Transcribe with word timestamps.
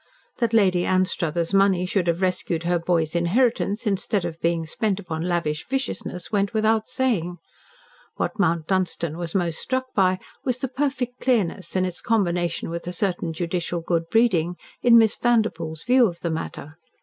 That 0.39 0.51
Lady 0.51 0.83
Anstruthers' 0.83 1.53
money 1.53 1.85
should 1.85 2.07
have 2.07 2.23
rescued 2.23 2.63
her 2.63 2.79
boy's 2.79 3.13
inheritance 3.15 3.85
instead 3.85 4.25
of 4.25 4.41
being 4.41 4.65
spent 4.65 4.99
upon 4.99 5.21
lavish 5.21 5.67
viciousness 5.69 6.31
went 6.31 6.55
without 6.55 6.87
saying. 6.87 7.37
What 8.15 8.39
Mount 8.39 8.65
Dunstan 8.65 9.15
was 9.15 9.35
most 9.35 9.59
struck 9.59 9.93
by 9.93 10.17
was 10.43 10.57
the 10.57 10.67
perfect 10.69 11.19
clearness, 11.19 11.75
and 11.75 11.85
its 11.85 12.01
combination 12.01 12.71
with 12.71 12.87
a 12.87 12.91
certain 12.91 13.31
judicial 13.31 13.81
good 13.81 14.09
breeding, 14.09 14.55
in 14.81 14.97
Miss 14.97 15.15
Vanderpoel's 15.15 15.83
view 15.83 16.07
of 16.07 16.21
the 16.21 16.31
matter. 16.31 16.77